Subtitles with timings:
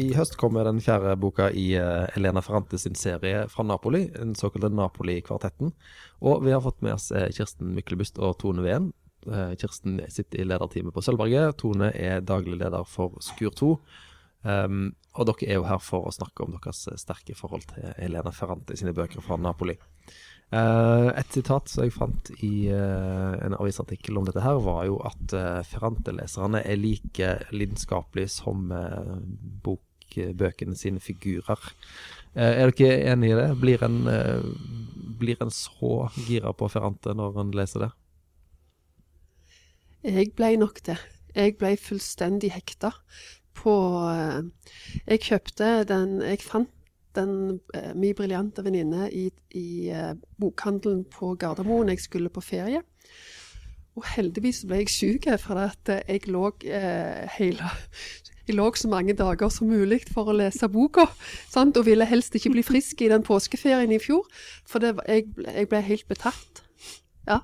[0.00, 4.32] I høst kommer den fjerde boka i uh, Elena Ferrante sin serie fra Napoli, den
[4.38, 5.74] såkalte Napoli-kvartetten.
[6.24, 8.90] Og vi har fått med oss uh, Kirsten Myklebust og Tone Ween.
[9.26, 11.58] Uh, Kirsten sitter i lederteamet på Sølvberget.
[11.60, 13.74] Tone er daglig leder for Skur 2.
[14.40, 18.32] Um, og dere er jo her for å snakke om deres sterke forhold til Elena
[18.32, 19.76] Ferrante sine bøker fra Napoli.
[20.50, 24.96] Uh, et sitat som jeg fant i uh, en avisartikkel om dette, her var jo
[25.06, 28.72] at uh, Ferrante-leserne er like lidenskapelige som
[30.14, 31.60] bokbøkene sine figurer.
[32.34, 33.48] er dere enig i det?
[33.60, 34.02] Blir en,
[35.18, 37.90] blir en så gira på Ferrante når en leser det?
[40.04, 40.98] Jeg ble nok det.
[41.34, 42.90] Jeg ble fullstendig hekta
[43.54, 43.72] på
[45.06, 46.70] Jeg kjøpte den Jeg fant
[47.14, 51.88] den eh, min briljante venninne i, i eh, bokhandelen på Gardermoen.
[51.88, 52.82] Jeg skulle på ferie.
[53.98, 57.70] Og heldigvis ble jeg syk, for at eh, jeg lå eh, hele
[58.50, 61.06] jeg lå så mange dager som mulig for å lese boka,
[61.50, 61.78] sant?
[61.78, 64.26] og ville helst ikke bli frisk i den påskeferien i fjor.
[64.68, 66.64] For det, jeg, jeg, ble helt betatt.
[67.28, 67.40] Ja.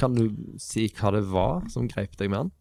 [0.00, 0.30] Kan du
[0.62, 2.54] si hva det var som grep deg med den?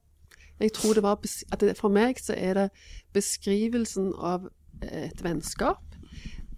[0.59, 1.19] Jeg tror det var,
[1.51, 2.69] at det, For meg så er det
[3.13, 4.47] beskrivelsen av
[4.81, 5.83] et vennskap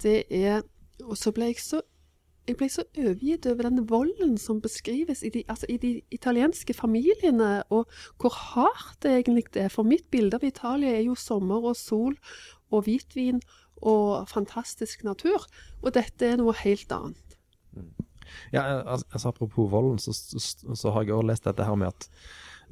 [0.02, 0.62] det er
[1.06, 1.82] Og så ble jeg så
[2.48, 6.74] jeg ble så overgitt over den volden som beskrives i de, altså i de, italienske
[6.74, 7.90] familiene, og
[8.22, 9.70] hvor hardt det egentlig er.
[9.74, 12.16] For mitt bilde av Italia er jo sommer og sol
[12.72, 13.42] og hvitvin
[13.84, 15.44] og fantastisk natur.
[15.84, 17.38] Og dette er noe helt annet.
[18.52, 22.10] Ja, altså Apropos volden, så, så, så har jeg også lest dette her med at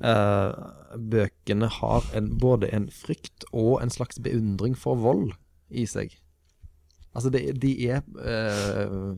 [0.04, 5.34] uh, bøkene har en, både en frykt og en slags beundring for vold
[5.70, 6.16] i seg.
[7.16, 9.16] Altså, de, de er øh,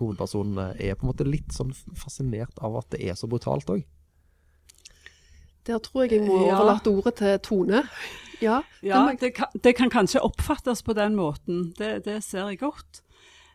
[0.00, 3.84] Hovedpersonene er på en måte litt sånn fascinert av at det er så brutalt òg.
[5.68, 6.56] Der tror jeg jeg må ja.
[6.56, 7.84] overlate ordet til Tone.
[8.40, 11.70] Ja, ja det, kan, det, kan, kanskje oppfattes på den måten.
[11.78, 13.02] Det, det ser jeg godt.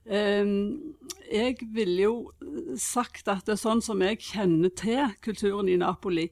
[0.06, 0.94] Um,
[1.25, 2.14] jeg ville jo
[2.78, 6.28] sagt at det er sånn som jeg kjenner til kulturen i Napoli,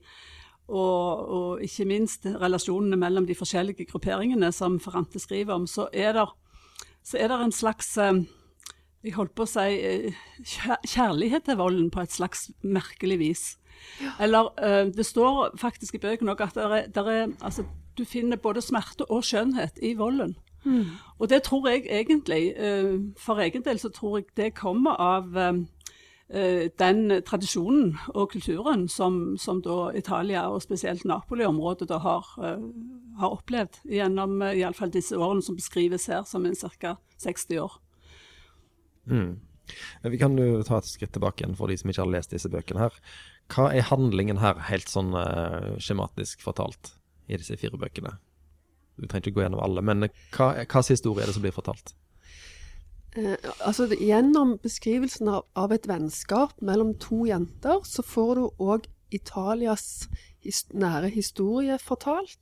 [0.69, 6.13] og, og ikke minst relasjonene mellom de forskjellige grupperingene som Ferrante skriver om, så er
[6.15, 6.27] det
[7.19, 8.21] er en slags eh,
[9.03, 10.21] jeg holdt på å si eh,
[10.87, 13.43] kjærlighet til volden på et slags merkelig vis.
[14.01, 14.13] Ja.
[14.23, 17.65] Eller eh, det står faktisk i bøkene òg at der er, der er, altså,
[17.97, 20.37] du finner både smerte og skjønnhet i volden.
[20.63, 20.95] Mm.
[21.19, 22.55] Og det tror jeg egentlig,
[23.19, 25.35] for egen del så tror jeg det kommer av
[26.79, 32.31] den tradisjonen og kulturen som, som da Italia, og spesielt Napoli-området, har
[33.19, 36.95] har opplevd gjennom iallfall disse årene som beskrives her, som en ca.
[37.21, 37.77] 60 år.
[39.09, 39.39] Mm.
[40.11, 42.51] Vi kan jo ta et skritt tilbake igjen for de som ikke har lest disse
[42.51, 42.99] bøkene her.
[43.53, 46.93] Hva er handlingen her, helt sånn uh, skjematisk fortalt,
[47.27, 48.17] i disse fire bøkene?
[48.99, 51.95] Du trenger ikke gå gjennom alle, men hva, hva historie er det som blir fortalt?
[53.17, 58.87] Eh, altså Gjennom beskrivelsen av, av, et vennskap mellom to jenter, så får du òg
[59.13, 60.07] Italias
[60.43, 62.37] his, nære historie fortalt.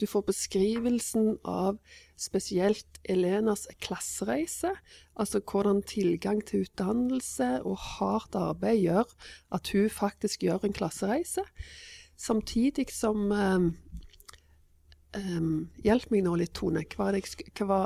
[0.00, 1.78] Du får beskrivelsen av
[2.18, 4.72] spesielt Elenas klassereise.
[5.16, 9.16] Altså hvordan tilgang til utdannelse og hardt arbeid gjør
[9.54, 11.44] at hun faktisk gjør en klassereise.
[12.16, 13.72] Samtidig som um,
[15.16, 16.84] um, Hjelp meg nå litt, Tone.
[16.86, 17.82] Hva var det jeg hva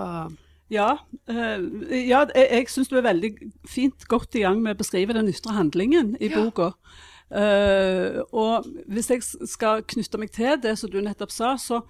[0.69, 0.99] ja,
[1.33, 3.31] uh, ja, jeg, jeg syns du er veldig
[3.65, 6.43] fint godt i gang med å beskrive den ytre handlingen i ja.
[6.43, 6.75] boka.
[7.29, 11.83] Uh, og hvis jeg skal knytte meg til det som du nettopp sa, så,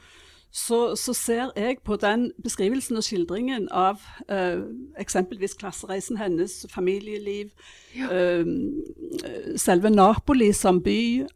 [0.50, 4.66] så, så ser jeg på den beskrivelsen og skildringen av uh,
[4.98, 7.52] eksempelvis klassereisen hennes, familieliv,
[7.94, 8.10] ja.
[8.10, 11.26] uh, selve Napoli som by,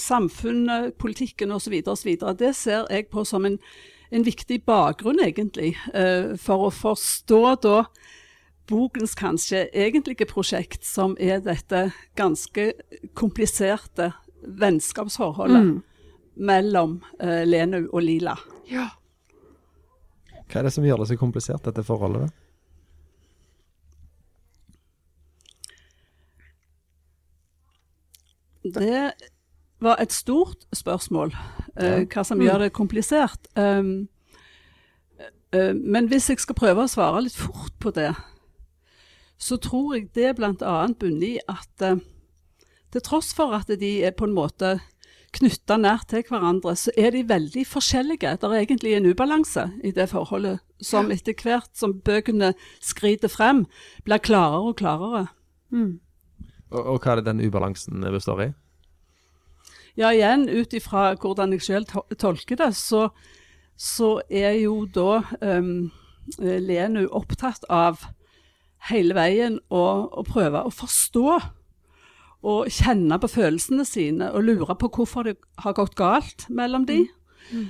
[0.00, 1.82] samfunnet, politikken osv.
[1.86, 2.16] osv.
[2.38, 3.60] Det ser jeg på som en,
[4.10, 5.76] en viktig bakgrunn, egentlig,
[6.40, 7.78] for å forstå da
[8.68, 12.70] bokens kanskje egentlige prosjekt, som er dette ganske
[13.14, 14.12] kompliserte
[14.44, 15.82] vennskapsforholdet mm.
[16.36, 18.36] mellom uh, Lenu og Lila.
[18.70, 18.88] Ja.
[20.48, 22.32] Hva er det som gjør det så komplisert, dette forholdet?
[28.64, 29.12] Det
[29.84, 31.34] var et stort spørsmål,
[31.80, 32.44] uh, hva som mm.
[32.46, 33.48] gjør det komplisert.
[33.56, 34.06] Um,
[35.52, 38.12] uh, men hvis jeg skal prøve å svare litt fort på det,
[39.38, 40.74] så tror jeg det bl.a.
[40.98, 42.02] bunner i at eh,
[42.94, 44.76] til tross for at de er på en måte
[45.34, 48.36] knytta nært til hverandre, så er de veldig forskjellige.
[48.38, 53.64] Det er egentlig en ubalanse i det forholdet, som etter hvert som bøkene skrider frem,
[54.06, 55.24] blir klarere og klarere.
[55.74, 55.98] Mm.
[56.70, 58.50] Og, og, hva er det den ubalansen består i?
[59.98, 63.08] Ja, igjen ut ifra hvordan jeg selv tolker det, så,
[63.74, 65.90] så er jo da um,
[66.38, 68.06] Lenu opptatt av
[68.90, 71.28] hele veien å, å, prøve å forstå
[72.44, 77.04] og kjenne på følelsene sine og lure på hvorfor det har gått galt mellom de.
[77.06, 77.56] Mm.
[77.56, 77.64] Mm.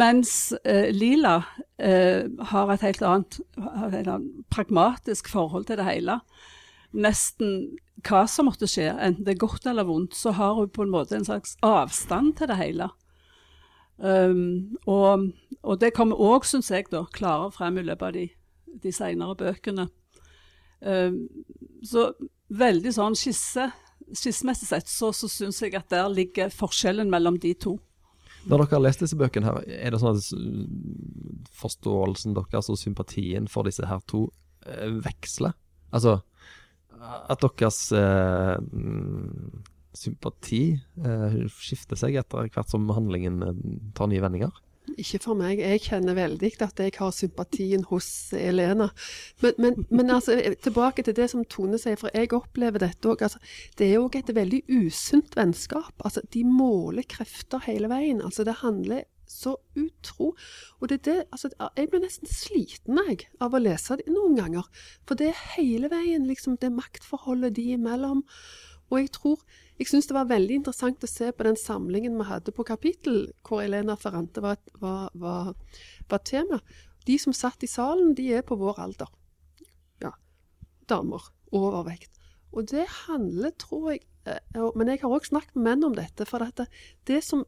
[0.00, 1.40] Mens eh, Lila
[1.82, 6.20] eh, har et helt annet, et annet pragmatisk forhold til det hele.
[6.94, 10.84] Nesten hva som måtte skje, enten det er godt eller vondt, så har hun på
[10.86, 12.90] en måte en slags avstand til det hele.
[14.00, 15.26] Um, og,
[15.60, 18.26] og, det kommer òg, syns jeg, da, klarere frem i løpet av de,
[18.84, 19.90] de senere bøkene.
[20.80, 21.22] Um,
[21.84, 22.10] så
[22.50, 23.68] veldig sånn skisse,
[24.10, 27.76] skissemessig sett så, så syns jeg at der ligger forskjellen mellom de to.
[28.48, 33.48] Når dere har lest disse bøkene, her, er det sånn at forståelsen deres og sympatien
[33.52, 34.24] for disse her to
[34.64, 35.52] eh, veksler?
[35.92, 36.20] Altså
[37.00, 38.56] at deres eh,
[39.96, 43.62] sympati eh, skifter seg etter hvert som handlingen eh,
[43.96, 44.52] tar nye vendinger?
[45.00, 45.60] Ikke for meg.
[45.62, 48.90] Jeg kjenner veldig at jeg har sympatien hos Elena.
[49.40, 53.24] Men, men, men altså, tilbake til det som Tone sier, for jeg opplever dette òg.
[53.24, 53.40] Altså,
[53.80, 55.94] det er òg et veldig usunt vennskap.
[56.04, 58.20] Altså, de måler krefter hele veien.
[58.24, 60.34] Altså, det handler så utro.
[60.80, 64.36] Og det er det, altså, jeg blir nesten sliten jeg, av å lese det noen
[64.36, 64.66] ganger.
[65.08, 68.24] For det er hele veien liksom, det maktforholdet de imellom.
[68.90, 69.44] Og jeg tror
[69.80, 73.30] jeg syns det var veldig interessant å se på den samlingen vi hadde på kapittel,
[73.46, 75.54] hvor Elena Ferrante var, var, var,
[76.10, 76.58] var tema.
[77.08, 79.08] De som satt i salen, de er på vår alder.
[80.04, 80.12] Ja.
[80.90, 81.30] Damer.
[81.56, 82.20] Overvekt.
[82.52, 86.26] Og det handler, tror jeg eh, Men jeg har òg snakket med menn om dette.
[86.28, 86.68] For dette,
[87.08, 87.46] det, som,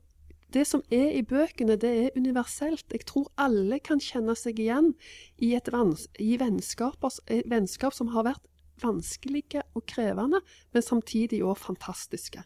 [0.56, 2.88] det som er i bøkene, det er universelt.
[2.90, 4.94] Jeg tror alle kan kjenne seg igjen
[5.36, 8.48] i, et vans, i vennskap som har vært
[8.82, 10.40] vanskelige og krevende,
[10.72, 12.42] men samtidig òg fantastiske.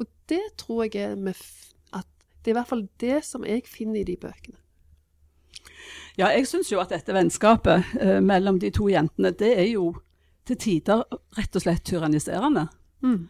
[0.00, 1.36] Og det tror jeg er med
[1.92, 2.06] at
[2.40, 4.56] Det er i hvert fall det som jeg finner i de bøkene.
[6.18, 9.92] Ja, jeg syns jo at dette vennskapet eh, mellom de to jentene, det er jo
[10.48, 11.04] til tider
[11.36, 12.66] rett og slett tyranniserende.
[13.04, 13.28] Mm.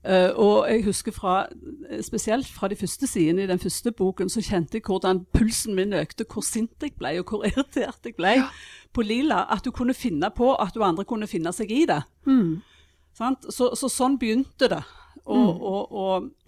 [0.00, 1.46] Uh, og jeg husker fra,
[2.00, 5.92] spesielt fra de første sidene i den første boken, så kjente jeg hvordan pulsen min
[5.92, 8.46] økte, hvor sint jeg ble, og hvor irritert jeg ble ja.
[8.96, 9.44] på Lila.
[9.52, 12.00] At du kunne finne på at du andre kunne finne seg i det.
[12.24, 12.62] Mm.
[13.12, 14.80] Så, så, sånn begynte det.
[15.26, 15.60] Og, mm.
[15.60, 15.92] og,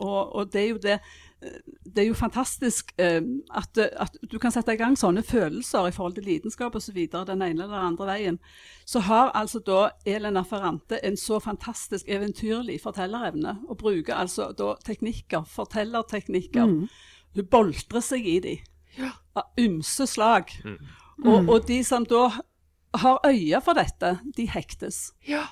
[0.00, 0.98] og, og, det er jo det
[1.84, 3.20] det er jo fantastisk eh,
[3.54, 6.98] at, at, du kan sette i gang sånne følelser i forhold til lidenskap osv.
[7.12, 8.38] den ene eller den andre veien.
[8.86, 14.74] Så har altså da Elena Ferrante en så fantastisk eventyrlig fortellerevne, og bruker altså da
[14.86, 16.66] teknikker, fortellerteknikker.
[16.66, 16.86] Mm.
[17.34, 18.56] Hun boltrer seg i de,
[18.98, 19.12] ja.
[19.34, 20.52] av ymse slag.
[20.64, 20.78] Mm.
[21.24, 22.28] Og, og, de som da
[23.02, 25.10] har øye for dette, de hektes.
[25.28, 25.46] Ja.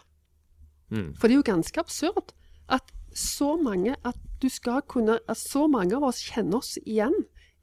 [0.91, 1.15] Mm.
[1.17, 2.35] For det er jo ganske absurd
[2.71, 7.15] at så mange at du skal kunne at så mange av oss kjenner oss igjen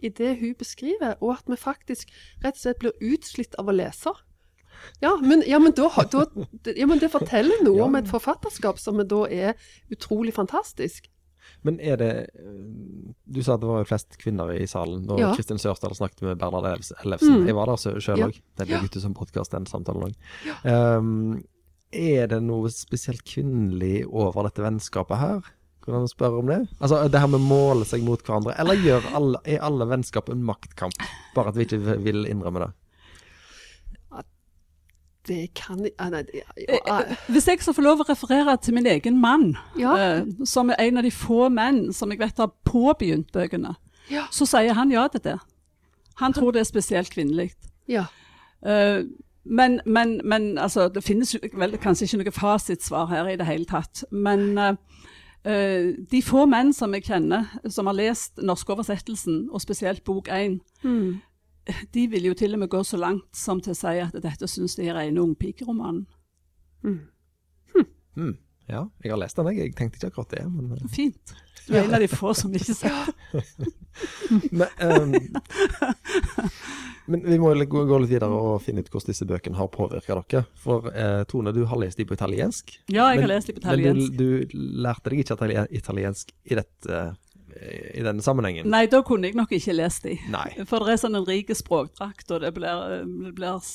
[0.04, 2.12] i det hun beskriver, og at vi faktisk
[2.44, 4.14] rett og slett blir utslitt av å lese.
[5.02, 6.26] Ja, men, ja, men, da, da,
[6.76, 7.88] ja, men det forteller noe ja.
[7.88, 9.56] om et forfatterskap som da er
[9.94, 11.10] utrolig fantastisk.
[11.64, 12.12] Men er det
[13.24, 15.30] Du sa at det var flest kvinner i salen da ja.
[15.36, 17.42] Kristin Sørsdal snakket med Bernhard Ellefsen.
[17.42, 17.46] Mm.
[17.48, 18.40] Jeg var der sjøl òg.
[18.60, 20.18] Det blir ute som podkast, den samtalen òg.
[20.68, 21.40] Um,
[21.92, 25.54] er det noe spesielt kvinnelig over dette vennskapet her?
[25.86, 26.66] Kan man spørre om det?
[26.84, 28.58] Altså Det her med å måle seg mot hverandre.
[28.60, 31.00] Eller alle, er alle vennskap en maktkamp,
[31.36, 32.74] bare at vi ikke vil innrømme det?
[35.28, 36.52] Det kan nei, ja, ja.
[36.56, 39.96] Eh, eh, hvis jeg skal få lov å referere til min egen mann, ja.
[40.00, 43.74] eh, som er en av de få menn som jeg vet har påbegynt bøkene,
[44.32, 45.36] så sier han ja til det.
[46.22, 47.52] Han tror det er spesielt kvinnelig.
[47.92, 48.06] Ja.
[48.64, 49.04] Eh,
[49.50, 53.68] men, men, men altså, det finnes vel kanskje ikke noe fasitsvar her i det hele
[53.70, 54.04] tatt.
[54.12, 54.76] Men uh,
[56.12, 61.20] de få menn som jeg kjenner, som har lest norskoversettelsen, og spesielt bok én, mm.
[61.94, 64.50] de vil jo til og med gå så langt som til å si at dette
[64.52, 66.06] syns de er rene ungpikeromanen.
[66.84, 67.00] Mm.
[67.76, 67.90] Hm.
[68.18, 68.36] Mm.
[68.68, 69.58] Ja, jeg har lest den, jeg.
[69.70, 70.44] Jeg tenkte ikke akkurat det.
[70.52, 70.72] Men...
[70.76, 70.90] Eh.
[70.92, 71.36] Fint.
[71.68, 73.08] Du er en av de få som ikke ser
[74.58, 75.16] men, um,
[77.08, 80.20] men, vi må gå, gå, litt videre og finne ut hvordan disse bøkene har påvirka
[80.20, 80.44] dere.
[80.60, 82.76] For eh, Tone, du har lest de på italiensk.
[82.88, 84.12] Ja, jeg men, har lest de på italiensk.
[84.12, 87.08] Men du, du lærte deg ikke italiensk i dette
[87.94, 88.68] i denne sammenhengen?
[88.70, 90.18] Nei, da kunne jeg nok ikke lest de.
[90.34, 90.50] Nei.
[90.70, 93.66] For det er sånn en rik språkdrakt, og det, blir, det, blir,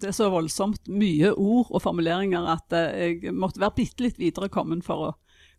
[0.00, 4.20] det, er så voldsomt mye ord og formuleringer at eh, jeg måtte være bitte litt
[4.22, 5.14] videre kommet for å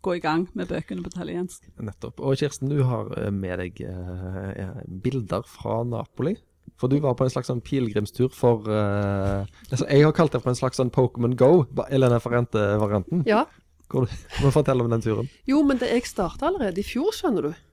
[0.05, 1.69] gå i gang med bøkene på italiensk.
[1.83, 2.21] Nettopp.
[2.21, 6.37] Og Kirsten, du har eh, med deg eh, bilder fra Napoli.
[6.77, 10.53] For du var på en slags sånn pilegrimstur for uh, Jeg har kalt det for
[10.53, 13.23] en slags sånn Pokémon Go, Elena Ferrente-varianten.
[13.29, 13.45] Ja.
[13.89, 14.05] Hvor,
[14.43, 15.31] må fortelle om den turen.
[15.49, 17.63] Jo, men det, jeg starta allerede i fjor, skjønner du.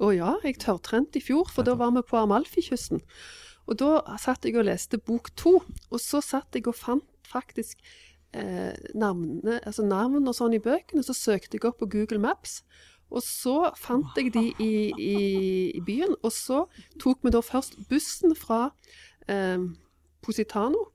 [0.00, 3.02] Å ja, jeg tørrtrente i fjor, for da var vi på Amalfi-kysten.
[3.70, 7.78] Og da satt jeg og leste bok to, og så satt jeg og fant faktisk
[8.34, 11.04] eh, navne, altså navn og sånn i bøkene.
[11.06, 12.60] Så søkte jeg opp på Google Maps.
[13.10, 15.14] Og så fant jeg de i, i,
[15.74, 16.64] i byen, og så
[17.02, 18.68] tok vi da først bussen fra
[19.28, 19.66] eh,
[20.22, 20.86] Positano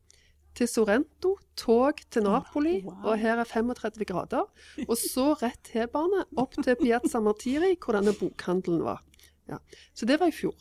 [0.55, 4.45] til Sorrento, tog til Napoli, og her er 35 grader.
[4.87, 9.03] Og så rett T-bane opp til Piazza Martiri, hvor denne bokhandelen var.
[9.51, 9.59] Ja.
[9.93, 10.55] Så det var i fjor.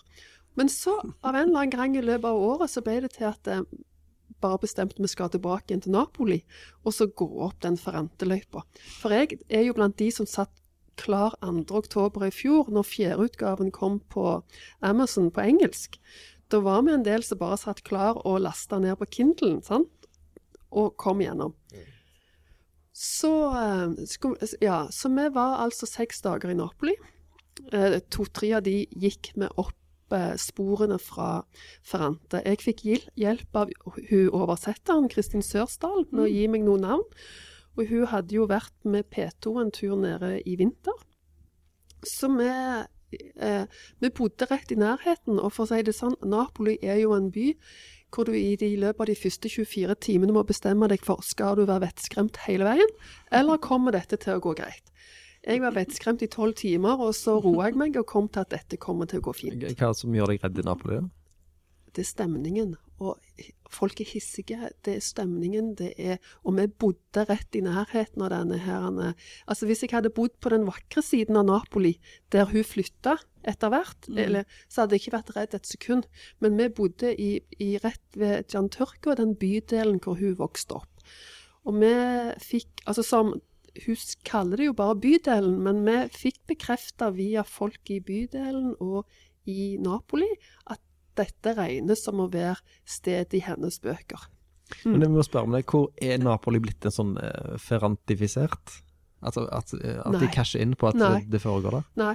[0.58, 3.28] Men så, av en eller annen gang i løpet av året, så ble det til
[3.30, 3.62] at eh,
[4.42, 6.40] bare bestemte vi skal tilbake igjen til Napoli,
[6.84, 8.62] og så gå opp den Ferrante-løypa.
[9.00, 10.52] For jeg er jo blant de som satt
[11.00, 11.64] klar 2.
[11.78, 14.42] oktober i fjor, når fjerdeutgaven kom på
[14.80, 15.98] Amazon på engelsk.
[16.52, 19.90] Da var vi en del som bare satt klar og lasta ned på Kindlen, sant?
[20.74, 21.54] og kom igjennom.
[22.94, 23.88] Så, eh,
[24.60, 26.94] ja, så vi var altså seks dager i Napoli.
[27.72, 31.44] Eh, to-tre av de gikk vi opp eh, sporene fra
[31.82, 32.42] Ferrante.
[32.44, 32.84] Jeg fikk
[33.18, 33.72] hjelp av
[34.10, 37.06] hun oversetteren, Kristin Sørsdal, med å gi meg noen navn.
[37.74, 40.94] Og hun hadde jo vært med P2 en tur nede i vinter.
[42.06, 43.66] Så vi eh,
[43.98, 47.30] vi bodde rett i nærheten, og for å si det sånn, Napoli er jo en
[47.34, 47.52] by
[48.14, 51.56] hvor du i de løpet av de første 24 timene må bestemme deg for skal
[51.58, 52.92] du være vettskremt hele veien,
[53.34, 54.92] eller kommer dette til å gå greit.
[55.44, 58.54] Jeg var vettskremt i tolv timer, og så roa jeg meg og kom til at
[58.54, 59.66] dette kommer til å gå fint.
[59.76, 61.02] Hva som gjør deg redd i Napoli?
[61.92, 62.76] Det er stemningen.
[63.02, 63.18] Og
[63.74, 64.70] folk er hissige.
[64.86, 65.74] Det er stemningen.
[65.78, 69.14] Det er Og vi bodde rett i nærheten av denne her
[69.46, 71.98] Altså, hvis jeg hadde bodd på den vakre siden av Napoli,
[72.32, 74.18] der hun flytta etter hvert, mm.
[74.18, 76.06] eller, så hadde jeg ikke vært redd et sekund.
[76.40, 81.04] Men vi bodde i, i rett ved Gian Turco, den bydelen hvor hun vokste opp.
[81.64, 81.94] Og vi
[82.44, 83.34] fikk Altså som
[83.86, 89.08] hun kaller det jo bare bydelen, men vi fikk bekrefta via folk i bydelen og
[89.50, 90.28] i Napoli
[90.70, 90.80] at
[91.18, 94.28] dette regnes som å være sted i hennes bøker.
[94.84, 94.92] Mm.
[94.92, 98.78] Men jeg må spørre om deg, Hvor er Napoli blitt en sånn uh, ferrantifisert?
[99.24, 101.18] Altså at, uh, at de casher inn på at Nei.
[101.28, 101.90] det foregår der?
[102.00, 102.14] Nei.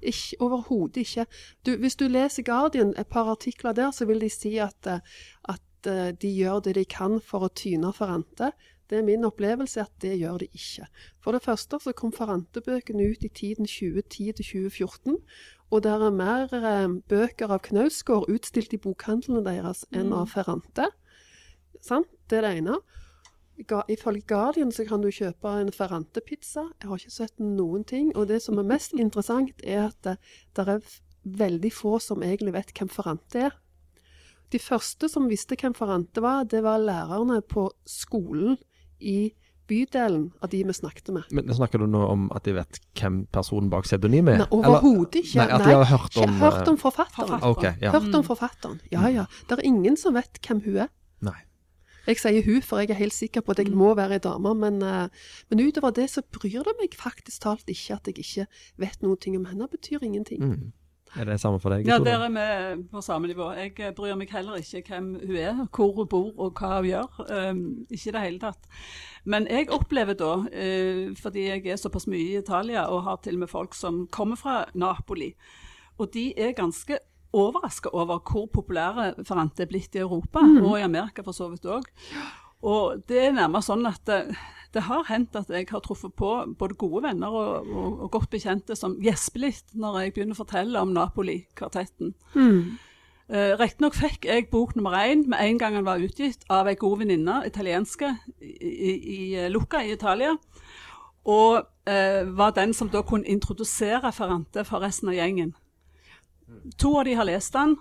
[0.00, 1.26] Ikke, Overhodet ikke.
[1.66, 5.04] Du, hvis du leser Guardian, et par artikler der, så vil de si at, eh,
[5.44, 5.88] at
[6.20, 8.48] de gjør det de kan for å tyne Ferrante.
[8.90, 10.88] Det er min opplevelse at det gjør de ikke.
[11.22, 15.20] For det første så kom Ferrante-bøkene ut i tiden 2010 til 2014,
[15.70, 20.32] og det er mer eh, bøker av Knausgård utstilt i bokhandlene deres enn av mm.
[20.32, 20.88] Ferrante.
[21.84, 22.10] Sant?
[22.28, 22.80] Det er det ene.
[23.92, 26.66] Ifølge Guardian så kan du kjøpe en Ferrante-pizza.
[26.80, 28.10] Jeg har ikke sett noen ting.
[28.16, 30.16] Og det som er mest interessant, er at det,
[30.56, 30.90] det er
[31.44, 33.58] veldig få som egentlig vet hvem Ferrante er.
[34.50, 38.58] De første som visste hvem Ferrante var, det var lærerne på skolen
[38.98, 39.30] i
[39.70, 41.28] bydelen av de vi snakket med.
[41.36, 44.48] Men Snakker du nå om at de vet hvem personen bak pseudonymet er?
[44.54, 45.38] Overhodet ikke.
[45.42, 47.44] Nei, at de har hørt om, ikke hørt om eh, forfatteren.
[47.50, 47.92] Okay, ja.
[47.94, 48.80] Hørt om forfatteren.
[48.94, 49.28] Ja ja.
[49.48, 50.90] Det er ingen som vet hvem hun er.
[51.24, 51.38] Nei.
[52.08, 54.54] Jeg sier hun, for jeg er helt sikker på at jeg må være ei dame,
[54.56, 58.46] men, eh, men, utover det så bryr det meg faktisk talt ikke at jeg ikke
[58.80, 59.68] vet noe om henne.
[59.68, 60.42] Det betyr ingenting.
[60.42, 60.72] Mm.
[61.18, 61.88] Er det samme for deg?
[61.88, 63.50] Ja, der er vi på samme nivå.
[63.58, 66.86] Jeg eh, bryr meg heller ikke hvem hun er, hvor hun bor og hva hun
[66.86, 67.20] gjør.
[67.26, 68.70] Um, ikke i det hele tatt.
[69.24, 73.40] Men jeg opplever da, uh, fordi jeg er såpass mye i Italia og har til
[73.40, 75.32] og med folk som kommer fra Napoli,
[75.98, 77.00] og de er ganske
[77.32, 80.62] overraska over hvor populære Ferrante er blitt i Europa, mm.
[80.64, 81.86] og i Amerika for så vidt òg.
[82.66, 84.20] Og det er nærmest sånn at det,
[84.74, 88.30] det, har hendt at jeg har truffet på både gode venner og, og, og godt
[88.34, 92.14] bekjente som gjesper litt når jeg begynner å fortelle om Napoli-kvartetten.
[92.36, 92.76] Mm.
[93.30, 96.74] Uh, Riktignok fikk jeg bok nummer én med en gang den var utgitt, av ei
[96.74, 98.10] god venninne, italienske,
[98.42, 98.92] i, i,
[99.38, 100.34] i Lucca i Italia.
[101.30, 105.54] Og uh, var den som da kunne introdusere Ferrante for resten av gjengen.
[106.82, 107.76] To av de har lest den.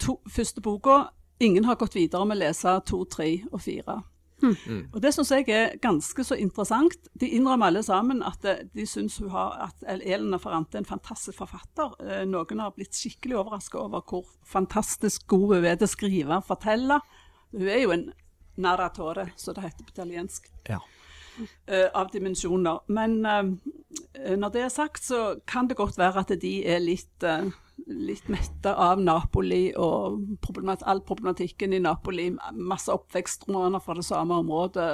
[0.00, 1.02] To, første boka
[1.42, 3.98] Ingen har gått videre med å lese to, tre og fire.
[4.42, 4.88] Mm.
[4.92, 7.08] Og Det syns jeg er ganske så interessant.
[7.18, 11.38] De innrømmer alle sammen at de syns hun har, at Elena Ferrante er en fantastisk
[11.38, 11.94] forfatter.
[12.02, 16.40] Eh, noen har blitt skikkelig overraska over hvor fantastisk god hun er til å skrive
[16.40, 16.98] og fortelle.
[17.52, 18.08] Hun er jo en
[18.62, 20.50] narratore, som det heter på italiensk.
[20.68, 20.82] Ja.
[21.64, 22.82] Uh, av dimensjoner.
[22.92, 23.54] Men uh,
[24.12, 27.48] når det er sagt, så kan det godt være at de er litt uh,
[27.86, 32.28] litt mette av Napoli og problemat all problematikken i Napoli.
[32.54, 34.88] Masse oppvekstromaner fra det samme området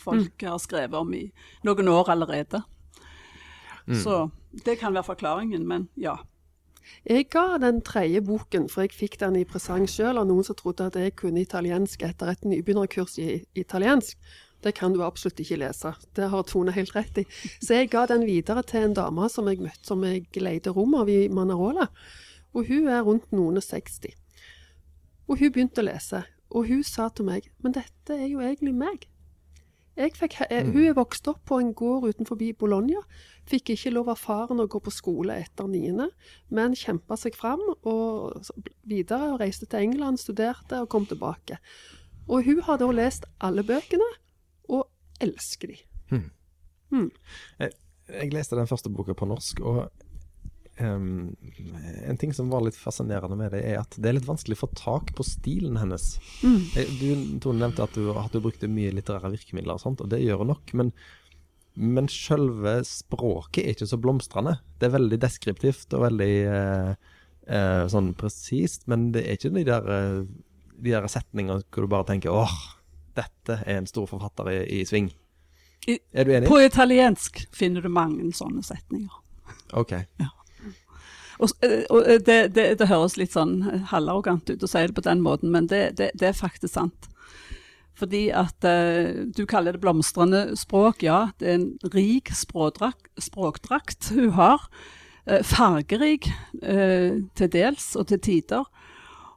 [0.00, 0.48] folk mm.
[0.48, 1.24] har skrevet om i
[1.66, 2.62] noen år allerede.
[3.86, 3.98] Mm.
[3.98, 4.28] Så
[4.64, 6.16] det kan være forklaringen, men ja.
[7.06, 10.58] Jeg ga den tredje boken, for jeg fikk den i presang sjøl av noen som
[10.58, 14.18] trodde at jeg kunne italiensk etter et nybegynnerkurs i italiensk.
[14.62, 15.94] Det kan du absolutt ikke lese.
[16.14, 17.26] Det har Tone helt rett i.
[17.58, 20.94] Så jeg ga den videre til en dame som jeg møtte, som jeg leide rom
[21.00, 21.88] av i Manarola
[22.52, 24.12] og hun er rundt noen og 60.
[25.30, 28.74] Og hun begynte å lese, og hun sa til meg Men dette er jo egentlig
[28.76, 29.06] meg.
[29.92, 30.70] Fikk, mm.
[30.72, 33.02] Hun er vokst opp på en gård utenfor Bologna.
[33.48, 36.08] Fikk ikke lov av faren å gå på skole etter niende,
[36.48, 38.40] men kjempa seg fram og
[38.88, 41.58] videre og reiste til England, studerte og kom tilbake.
[42.28, 44.08] Og hun har da lest alle bøkene,
[45.24, 45.78] elsker de.
[46.12, 46.30] Hmm.
[46.92, 47.10] Hmm.
[47.60, 47.76] Jeg,
[48.10, 49.86] jeg, leste den første boka på norsk, og
[50.80, 51.32] um,
[52.04, 54.64] en ting som var litt fascinerende med det, er at det er litt vanskelig å
[54.64, 56.14] få tak på stilen hennes.
[56.44, 56.60] Mm.
[56.98, 57.08] Du
[57.44, 60.44] Tone nevnte at du, at du, brukte mye litterære virkemidler, og sånt, og det gjør
[60.44, 60.74] hun nok.
[60.78, 60.92] Men,
[61.74, 64.58] men selve språket er ikke så blomstrende.
[64.78, 67.10] Det er veldig deskriptivt og veldig eh,
[67.46, 70.22] eh, sånn presist, men det er ikke de der, eh,
[70.82, 72.56] de der setningene hvor du bare tenker åh,
[73.18, 75.10] dette er en stor forfatter i, i sving.
[75.88, 76.48] Er du enig?
[76.48, 79.18] På italiensk finner du mange sånne setninger.
[79.78, 79.96] Ok.
[80.20, 80.30] Ja.
[81.42, 84.84] Og, eh, og eh, det, det, det, høres litt sånn eh, halvarrogant ut å si
[84.86, 87.08] det på den måten, men det, det er faktisk sant.
[87.98, 91.04] Fordi at uh, du kaller det blomstrende språk.
[91.04, 94.64] Ja, det er en rik språkdrakt, språkdrakt hun har.
[95.28, 96.30] Uh, fargerik
[96.64, 98.64] uh, til dels, og til tider.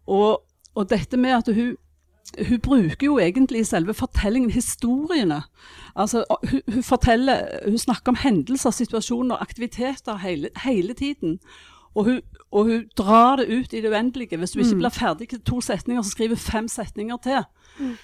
[0.08, 0.40] Og,
[0.72, 1.76] og dette med at hun
[2.48, 5.42] hun bruker jo egentlig selve fortellingen historiene.
[5.96, 11.40] Altså, hun, hun, forteller, hun snakker om hendelser, situasjoner, aktiviteter hele, hele tiden.
[11.96, 14.38] Og hun, og hun, drar det ut i det uendelige.
[14.38, 14.80] Hvis du ikke mm.
[14.80, 17.44] blir ferdig til to setninger, så skriver fem setninger til.
[17.80, 17.96] Mm.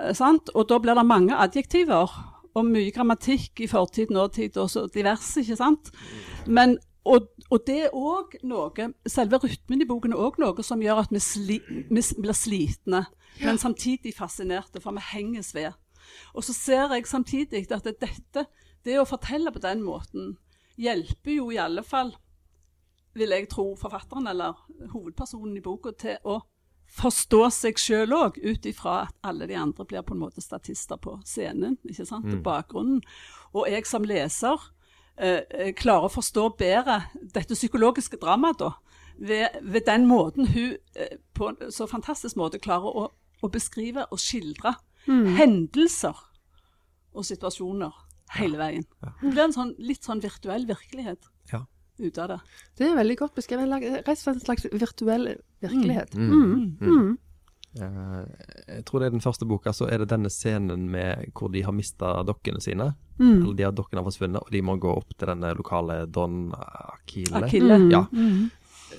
[0.00, 0.22] Eh,
[0.54, 5.40] og da blir det mange adjektiver og mye grammatikk i fortid, nåtid og så diverse.
[5.40, 5.90] ikke sant?
[6.46, 10.82] Men, og, og, det er òg noe Selve rytmen i boken er òg noe som
[10.82, 13.04] gjør at vi, sli, vi blir slitne.
[13.40, 15.72] Men samtidig fascinerte, for vi henges ved.
[16.34, 18.46] Og så ser jeg samtidig at dette,
[18.84, 20.36] det å fortelle på den måten,
[20.76, 22.12] hjelper jo i alle fall
[23.14, 24.58] vil jeg tro, forfatteren eller
[24.92, 26.40] hovedpersonen i boka til å
[26.94, 31.00] forstå seg sjøl òg, ut ifra at alle de andre blir på en måte statister
[31.00, 31.78] på scenen.
[31.88, 32.42] ikke sant, mm.
[32.44, 33.02] bakgrunnen.
[33.54, 34.60] Og jeg som leser
[35.16, 37.00] eh, eh, klarer å forstå bedre
[37.34, 38.74] dette psykologiske dramaet, da.
[39.14, 43.04] Ved, ved, den måten hun eh, på en så fantastisk måte klarer å,
[43.44, 44.74] å beskrive og skildre
[45.06, 45.34] mm.
[45.38, 46.24] hendelser
[47.14, 47.92] og situasjoner
[48.38, 48.88] hele veien.
[49.20, 51.30] Det blir en sånn, litt sånn virtuell virkelighet.
[51.52, 51.66] Ja
[51.98, 52.38] ut av det.
[52.78, 53.70] Det er veldig godt beskrevet.
[53.70, 55.28] Rett og slett en slags virtuell
[55.62, 56.16] virkelighet.
[56.18, 56.32] Mm.
[56.32, 56.56] Mm.
[56.80, 56.88] mm.
[56.88, 57.14] mm.
[57.74, 58.22] Uh,
[58.68, 61.64] jeg tror det er den første boka, så er det denne scenen med hvor de
[61.66, 62.92] har mista dokkene sine.
[63.18, 63.40] Mm.
[63.40, 66.52] Eller de har dokkene har forsvunnet, og de må gå opp til denne lokale Don
[66.54, 67.42] Akile.
[67.42, 67.80] Akile.
[67.90, 68.04] Ja.
[68.14, 68.52] Mm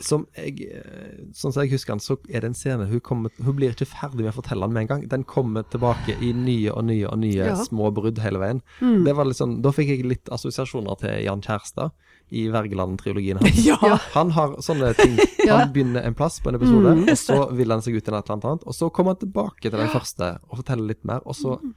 [0.04, 3.34] som jeg, eh, sånn som jeg husker den, så er det en scene hun, kommer,
[3.44, 5.06] hun blir ikke ferdig med å fortelle den med en gang.
[5.12, 7.56] Den kommer tilbake i nye og nye og nye ja.
[7.68, 8.62] små brudd hele veien.
[8.82, 9.04] Mm.
[9.08, 11.96] Det var litt sånn, Da fikk jeg litt assosiasjoner til Jan Kjærstad
[12.36, 13.62] i Wergeland-trilogien hans.
[13.70, 13.98] Ja.
[14.16, 15.18] Han har sånne ting.
[15.50, 17.08] Han begynner en plass på en episode, mm.
[17.12, 19.70] og så vil han seg ut til et eller annet, og så kommer han tilbake
[19.70, 21.74] til den første og forteller litt mer, og så mm.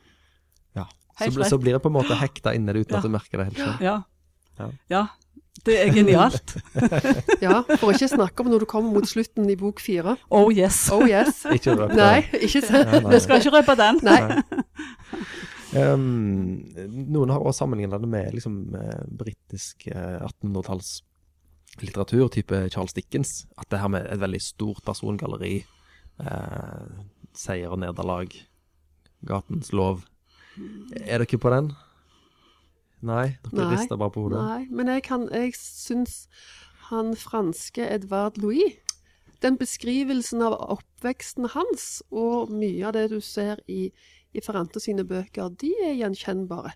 [0.79, 0.87] Ja.
[1.19, 3.49] Så, så, blir det på en måte hekta inni det uten at du merker det
[3.49, 3.83] helt selv.
[3.83, 3.97] Ja.
[4.89, 5.03] ja.
[5.67, 6.57] Det er genialt.
[7.45, 10.17] ja, for ikke snakke om når du kommer mot slutten i bok fire.
[10.31, 10.91] Oh yes.
[10.95, 11.45] Oh yes.
[11.57, 12.85] ikke røpe Nei, ikke se.
[13.09, 14.01] Vi skal ikke røpe den.
[14.07, 14.21] Nei.
[15.77, 16.65] Um,
[17.13, 23.31] noen har også sammenlignet det med liksom, uh, britisk uh, 1800-tallslitteratur, type Charles Dickens.
[23.59, 25.57] At det her med et veldig stort persongalleri,
[26.23, 26.87] uh,
[27.37, 28.29] seier og nederlag,
[29.29, 29.97] gatens lov.
[31.05, 31.73] Er dere på den?
[33.07, 34.43] Nei, dere rister bare på hodet.
[34.43, 36.27] Nei, men jeg, kan, jeg syns
[36.89, 38.79] han franske Edvard Louis
[39.45, 43.93] Den beskrivelsen av oppveksten hans, og mye av det du ser i,
[44.35, 46.73] i Ferrante sine bøker, de er gjenkjennbare.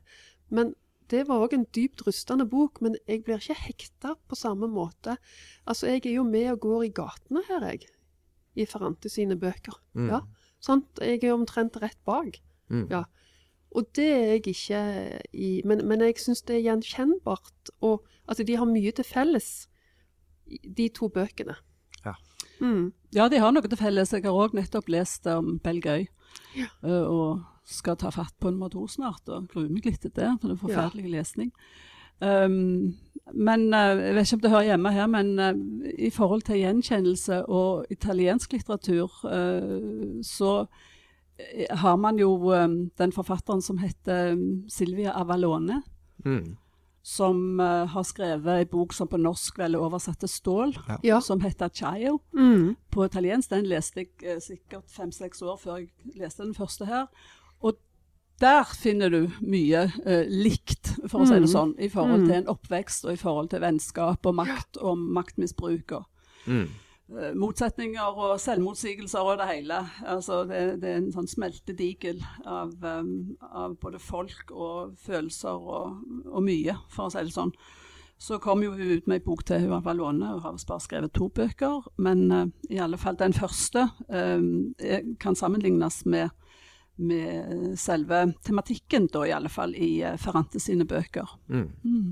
[0.54, 0.76] Men
[1.10, 5.16] det var òg en dypt rystende bok, men jeg blir ikke hekta på samme måte.
[5.66, 7.90] Altså, jeg er jo med og går i gatene her, jeg,
[8.54, 9.76] i Ferrante sine bøker.
[9.98, 10.08] Mm.
[10.12, 10.22] Ja,
[10.62, 11.02] sant?
[11.02, 12.38] Jeg er omtrent rett bak.
[12.70, 12.86] Mm.
[12.94, 13.02] Ja.
[13.74, 14.80] Og det er jeg ikke
[15.32, 17.72] i Men, men jeg syns det er gjenkjennbart.
[17.80, 19.68] Og altså, de har mye til felles,
[20.46, 21.56] de to bøkene.
[22.04, 22.16] Ja.
[22.60, 22.92] Mm.
[23.14, 24.12] ja, de har noe til felles.
[24.12, 26.06] Jeg har òg nettopp lest om Belgøy.
[26.56, 26.68] Ja.
[26.84, 30.28] Uh, og skal ta fatt på nummer to snart, og gruer meg litt til det.
[30.40, 31.16] For det er forferdelig ja.
[31.16, 31.52] lesning.
[32.22, 32.94] Um,
[33.34, 35.52] men uh, Jeg vet ikke om det hører hjemme her, men uh,
[35.96, 39.22] i forhold til gjenkjennelse og italiensk litteratur,
[40.26, 40.91] så Eh,
[41.70, 45.82] har man jo um, den forfatteren som heter um, Silvia Avalone.
[46.24, 46.56] Mm.
[47.02, 51.20] Som uh, har skrevet en bok som på norsk vel er oversatt til Stål, ja.
[51.20, 52.20] som heter 'Chaio'.
[52.32, 52.76] Mm.
[52.90, 53.50] På italiensk.
[53.50, 57.08] Den leste jeg uh, sikkert fem-seks år før jeg leste den første her.
[57.60, 57.74] Og
[58.40, 61.26] der finner du mye uh, likt, for å mm.
[61.26, 61.52] si det mm.
[61.56, 62.28] sånn, i forhold mm.
[62.28, 65.98] til en oppvekst og i forhold til vennskap og makt og maktmisbruk.
[65.98, 66.06] Og,
[66.46, 66.66] mm.
[67.12, 69.78] Uh, motsetninger og selvmotsigelser og det hele.
[70.08, 73.12] Altså, det, det er en sånn smeltedigel av, um,
[73.50, 77.54] av, både folk og følelser og, og, mye, for å si det sånn.
[78.22, 80.84] Så kom jo hun ut med ei bok til hun har låne, hun har bare
[80.84, 81.88] skrevet to bøker.
[81.98, 83.88] Men uh, i alle fall den første
[85.22, 86.30] kan sammenlignes med
[86.96, 91.30] med selve tematikken, da i alle fall, i uh, Ferrante sine bøker.
[91.48, 91.70] Mm.
[91.84, 92.10] Mm.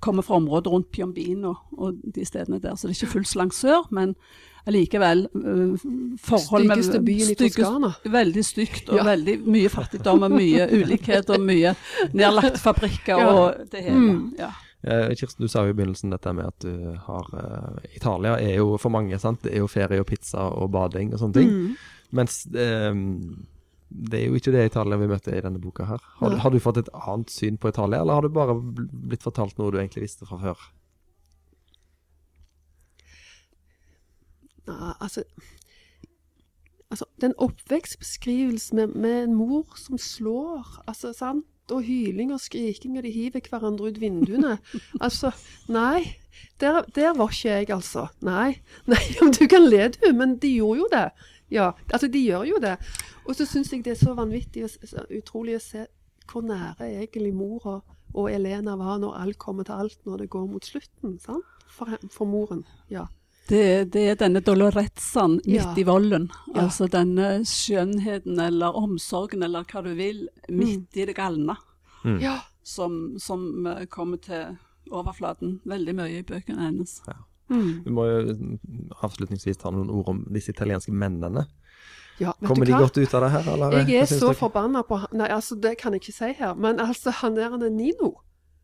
[0.00, 3.38] Kommer fra området rundt Piombino og de stedene der, så det er ikke fullt så
[3.38, 4.14] langt sør, men
[4.66, 5.74] allikevel uh,
[6.24, 7.92] forhold med Styggeste byen i Toskana.
[8.04, 9.06] Veldig stygt, og ja.
[9.10, 11.74] veldig mye fattigdom og mye ulikhet og mye
[12.16, 13.32] nedlagte fabrikker ja.
[13.32, 14.00] og det hele.
[14.00, 14.22] Mm.
[14.40, 14.52] Ja.
[15.16, 18.78] Kirsten, du sa jo i begynnelsen dette med at du har uh, Italia er jo
[18.80, 19.44] for mange, sant.
[19.44, 21.52] Det er jo ferie og pizza og bading og sånne ting.
[21.52, 21.92] Mm.
[22.14, 23.44] Mens um,
[23.94, 26.02] det er jo ikke det Italia vi møtte i denne boka her.
[26.18, 29.22] Har du, har du, fått et annet syn på Italia, eller har du bare blitt
[29.22, 30.64] fortalt noe du egentlig visste fra før?
[34.66, 35.22] Ja, altså,
[36.90, 42.98] altså Den oppvekstbeskrivelsen med, med, en mor som slår, altså sant, og hyling og skriking,
[42.98, 44.58] og de hiver hverandre ut vinduene.
[45.06, 45.30] altså,
[45.68, 46.16] nei.
[46.60, 48.08] Der, der, var ikke jeg, altså.
[48.26, 48.56] Nei.
[48.90, 49.00] nei
[49.38, 51.06] du kan le, du, men de gjorde jo det.
[51.54, 52.76] Ja, altså de gjør jo det.
[53.24, 55.86] Og så syns jeg det er så vanvittig og utrolig å se
[56.30, 57.66] hvor nære egentlig mor
[58.14, 61.18] og, Elena var når alt kommer til alt, når det går mot slutten.
[61.18, 61.44] sant?
[61.74, 62.62] For, for moren.
[62.88, 63.08] ja.
[63.48, 65.74] Det, det, er denne dolorezzaen midt ja.
[65.76, 66.30] i volden.
[66.54, 66.62] Ja.
[66.62, 71.00] Altså denne skjønnheten eller omsorgen eller hva du vil, midt mm.
[71.02, 71.58] i det galne.
[72.04, 72.22] Mm.
[72.64, 74.56] Som, som, eh, kommer til
[74.92, 77.00] overflaten veldig mye i bøkene hennes.
[77.08, 77.18] Ja.
[77.52, 77.84] Mm.
[77.84, 78.34] Vi må jo
[79.04, 81.44] avslutningsvis ta noen ord om disse italienske mennene.
[82.20, 83.72] Ja, Kommer de godt ut av det her, eller?
[83.90, 87.10] Jeg er så forbanna på Nei, altså, det kan jeg ikke si her, men altså,
[87.10, 88.12] han der han er Nino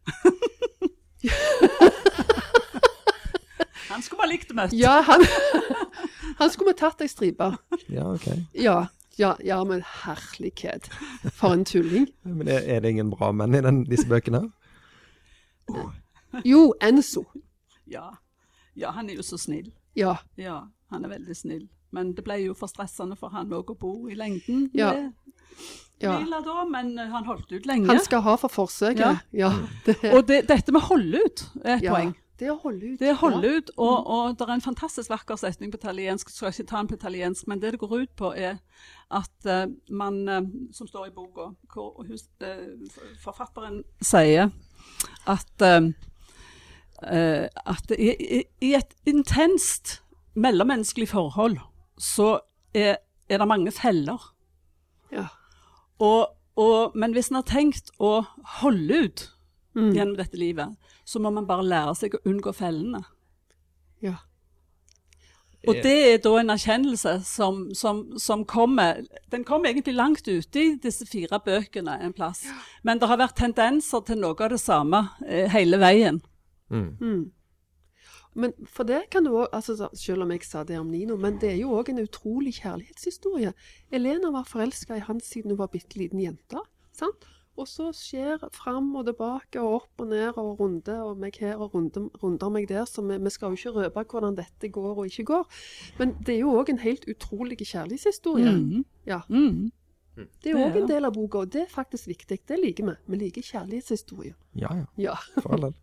[3.91, 4.77] Han skulle vi likt å møte.
[4.79, 5.25] Ja, han,
[6.41, 7.49] han skulle vi tatt ei stripe.
[7.91, 8.29] Ja, ok.
[8.55, 8.77] Ja,
[9.19, 10.87] ja, ja, men herlighet.
[11.35, 12.07] For en tulling.
[12.23, 14.45] Men er, er det ingen bra menn i den, disse bøkene?
[15.75, 15.91] Oh.
[16.47, 17.27] Jo, Enzo.
[17.91, 18.07] Ja.
[18.81, 19.71] Ja, han er jo så snill.
[19.99, 20.17] Ja.
[20.41, 20.63] ja.
[20.91, 21.69] Han er veldig snill.
[21.95, 24.69] Men det ble jo for stressende for han òg å bo i lengden.
[24.77, 24.93] Ja.
[26.01, 26.17] ja.
[26.47, 27.91] Da, men han holdt ut lenge.
[27.91, 29.05] Han skal ha for forsøket.
[29.05, 29.15] Ja.
[29.33, 29.53] ja
[29.87, 29.99] det.
[30.15, 32.15] Og det, dette med holde ut er et poeng.
[32.41, 32.97] Det å holde ut.
[33.03, 36.55] Det å holde ut, og, og, det er en fantastisk vakker setning på italiensk, skal
[36.55, 38.57] ikke ta den på italiensk, men det det går ut på, er
[39.13, 42.55] at uh, man, uh, som står i boka, hvor uh,
[43.21, 44.49] forfatteren sier
[45.29, 45.67] at
[47.01, 50.01] at i, i, et intenst
[50.37, 51.57] mellommenneskelig forhold
[52.01, 52.39] så
[52.77, 54.21] er, er det mange feller.
[55.13, 55.27] Ja.
[55.99, 58.21] Og, og, men hvis en har tenkt å
[58.61, 59.27] holde ut
[59.77, 59.93] mm.
[59.97, 63.03] gjennom dette livet, så må man bare lære seg å unngå fellene.
[64.05, 64.19] Ja.
[65.69, 70.61] Og det er da en erkjennelse som, som, som, kommer Den kommer egentlig langt ute
[70.63, 72.47] i disse fire bøkene en plass.
[72.83, 76.23] Men det har vært tendenser til noe av det samme eh, hele veien.
[76.71, 76.97] Mm.
[77.01, 77.33] Mm.
[78.35, 81.41] Men for det kan du òg altså, Selv om jeg sa det om Nino, men
[81.43, 83.53] det er jo òg en utrolig kjærlighetshistorie.
[83.91, 86.63] Elena var forelska i han siden hun var bitte liten jente.
[86.93, 87.27] sant?
[87.59, 91.61] Og så skjer fram og tilbake og opp og ned og runde og meg her
[91.61, 92.87] og runde, runder meg der.
[92.89, 95.61] Så vi, vi, skal jo ikke røpe hvordan dette går og ikke går.
[95.99, 98.55] Men det er jo òg en helt utrolig kjærlighetshistorie.
[98.57, 98.85] Mm.
[99.07, 99.21] Ja.
[99.29, 99.71] Mm.
[100.41, 102.41] Det er òg en del av boka, og det er faktisk viktig.
[102.49, 102.97] Det liker vi.
[103.13, 104.39] Vi liker kjærlighetshistorier.
[104.55, 104.87] Ja, ja.
[105.11, 105.19] ja.
[105.41, 105.77] For all del.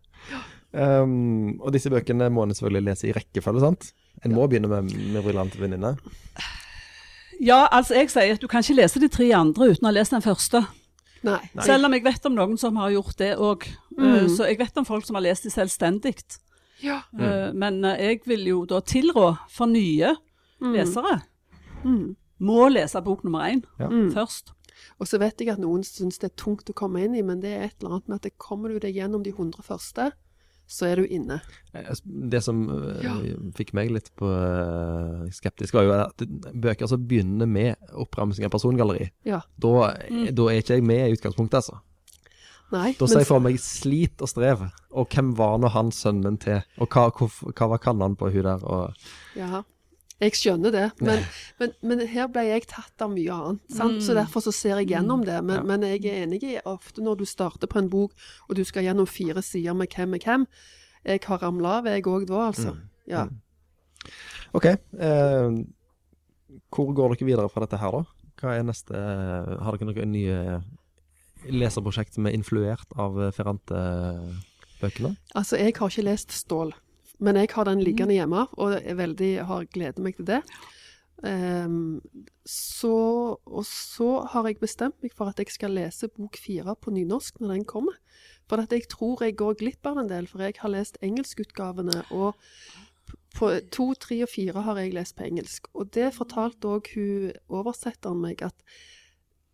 [0.72, 3.92] Um, og disse bøkene må en selvfølgelig lese i rekkefølge, sant?
[4.24, 5.94] En må begynne med, med 'Briljant venninne'.
[7.40, 9.94] Ja, altså jeg sier at du kan ikke lese de tre andre uten å ha
[9.94, 10.64] lest den første.
[11.26, 11.38] Nei.
[11.62, 13.64] Selv om jeg vet om noen som har gjort det òg.
[13.96, 14.04] Mm.
[14.04, 16.18] Uh, så jeg vet om folk som har lest de selvstendig.
[16.82, 17.00] Ja.
[17.14, 20.12] Uh, men uh, jeg vil jo da tilrå for nye
[20.62, 20.74] mm.
[20.74, 21.16] lesere
[21.82, 22.14] mm.
[22.38, 23.88] må lese bok nummer én ja.
[23.90, 24.12] Mm.
[24.14, 24.52] først.
[24.98, 27.42] Og så vet jeg at noen syns det er tungt å komme inn i, men
[27.42, 30.12] det er et eller annet med at det kommer du deg gjennom de hundre første,
[30.68, 31.38] så er du inne.
[31.72, 33.14] Eh, det som eh, ja.
[33.56, 38.52] fikk meg litt på uh, skeptisk, var jo at bøker som begynner med oppramsing av
[38.52, 39.40] persongalleri, ja.
[39.56, 39.74] da,
[40.10, 40.26] mm.
[40.36, 41.80] da, er ikke jeg med i utgangspunktet, altså.
[42.68, 46.36] Nei, da ser jeg for meg slit og strev, og hvem var nå han sønnen
[46.42, 48.68] til, og hva, hva, hva var kallene på hun der?
[48.68, 49.08] Og...
[49.38, 49.64] Ja.
[50.18, 51.20] Jeg skjønner det, men,
[51.60, 53.60] men, men, her ble jeg tatt av mye annet.
[53.70, 54.00] Mm.
[54.02, 55.36] Så derfor så ser jeg gjennom det.
[55.46, 55.66] Men, ja.
[55.68, 58.16] men, jeg er enig i ofte når du starter på en bok,
[58.48, 60.48] og du skal gjennom fire sider med hvem er hvem.
[61.06, 62.74] Jeg har ramla av, jeg òg da, altså.
[62.74, 62.82] Mm.
[63.12, 63.22] Ja.
[63.28, 64.10] Mm.
[64.58, 64.66] OK.
[64.66, 65.60] Eh,
[66.74, 68.34] hvor går dere videre fra dette her, da?
[68.38, 70.58] Hva er neste Har dere noen nye
[71.46, 75.14] leserprosjekt som er influert av Ferrante-bøkene?
[75.38, 76.74] Altså, jeg har ikke lest Stål
[77.18, 80.42] Men jeg har den liggende hjemme, og er veldig, har gleder meg til det.
[81.18, 81.98] Um,
[82.46, 82.94] så,
[83.42, 87.40] og så har jeg bestemt meg for at jeg skal lese bok fire på nynorsk
[87.42, 87.96] når den kommer.
[88.48, 92.04] For at jeg tror jeg går glipp av en del, for jeg har lest engelskutgavene.
[92.14, 92.38] Og
[93.34, 95.66] på to, tre og fire har jeg lest på engelsk.
[95.74, 98.54] Og det fortalte òg hun oversetteren meg, at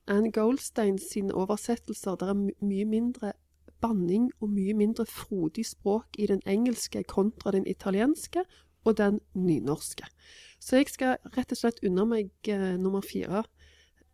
[0.06, 3.32] Anne Goldstein sine oversettelser, det er mye mindre
[3.84, 8.44] banning og mye mindre frodig språk i den engelske kontra den italienske
[8.84, 10.08] og den nynorske.
[10.60, 13.44] Så jeg skal rett og slett unna meg eh, nummer fire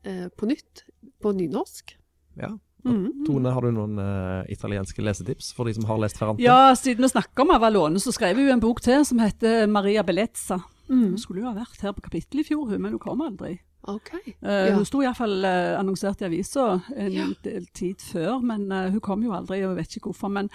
[0.07, 0.85] eh, på nytt,
[1.23, 1.95] på nynorsk.
[2.41, 2.57] Ja.
[2.85, 3.27] Mm.
[3.27, 6.41] Tone, har du noen uh, italienske lesetips for de som har lest Ferrante?
[6.41, 10.05] Ja, siden vi snakker om Avalone, så skrev hun en bok til som heter Maria
[10.07, 10.63] Bellezza.
[10.89, 11.11] Mm.
[11.13, 13.59] Hun skulle jo ha vært her på kapittelet i fjor, men hun kom aldri.
[13.89, 14.35] Okay.
[14.45, 14.75] Uh, ja.
[14.77, 17.27] Hun sto iallfall uh, annonsert i avisa en ja.
[17.45, 20.33] del tid før, men uh, hun kom jo aldri, og jeg vet ikke hvorfor.
[20.37, 20.51] Men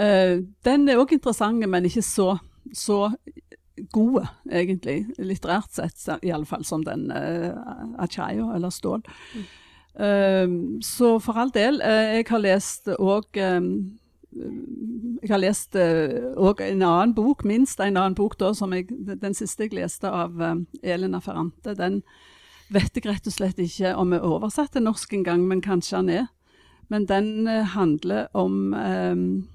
[0.00, 2.32] uh, den er òg interessant, men ikke så,
[2.72, 3.02] så
[3.92, 9.04] gode, egentlig, litterært sett, i alle fall som den uh, Achayo, eller Stål.
[9.34, 9.48] Mm.
[10.00, 13.42] Uh, så for all del, jeg har lest òg
[14.30, 18.86] jeg har lest òg en annen bok, minst en annen bok da, som jeg,
[19.18, 20.38] den siste jeg leste av
[20.86, 21.74] Elena Ferrante.
[21.74, 21.98] den
[22.72, 26.12] vet jeg rett og slett ikke om er oversatt til norsk engang, men kanskje han
[26.12, 26.28] er.
[26.90, 29.48] Men den uh, handler om um,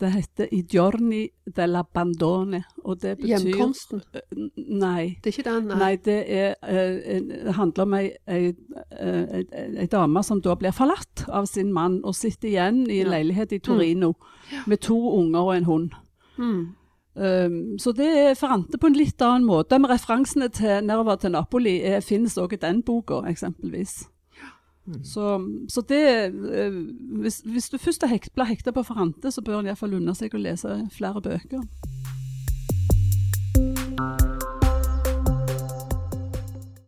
[0.00, 2.62] Det heter 'I giorni della bandone'.
[2.84, 4.00] Og det betyr Hjemkomsten?
[4.14, 5.18] Uh, nei.
[5.22, 5.78] Det er ikke den, nei.
[5.78, 8.54] nei det, er, uh, handler om ei, ei,
[9.00, 9.44] ei,
[9.76, 13.18] ei, dame som da blir forlatt av sin mann, og sitter igjen i en ja.
[13.18, 14.52] leilighet i Torino mm.
[14.52, 14.62] ja.
[14.66, 15.90] med to unger og en hund.
[16.38, 16.74] Mm.
[17.20, 19.78] Um, så det er Ferrante på en litt annen måte.
[19.78, 24.08] Med referansene til 'Nerva til Napoli' er, finnes også i den boka, eksempelvis.
[24.86, 25.04] Mm.
[25.04, 25.24] Så,
[25.68, 26.80] så, det uh,
[27.20, 28.04] hvis, hvis, du først
[28.34, 31.60] blir hekta på Ferrante, så bør en iallfall unne seg å lese flere bøker.